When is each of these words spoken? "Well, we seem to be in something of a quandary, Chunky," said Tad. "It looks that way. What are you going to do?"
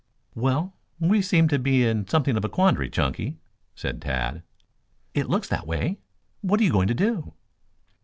"Well, 0.33 0.73
we 0.99 1.21
seem 1.21 1.47
to 1.49 1.59
be 1.59 1.83
in 1.85 2.07
something 2.07 2.35
of 2.35 2.43
a 2.43 2.49
quandary, 2.49 2.89
Chunky," 2.89 3.37
said 3.75 4.01
Tad. 4.01 4.41
"It 5.13 5.29
looks 5.29 5.47
that 5.49 5.67
way. 5.67 5.99
What 6.41 6.59
are 6.59 6.63
you 6.63 6.71
going 6.71 6.87
to 6.87 6.95
do?" 6.95 7.35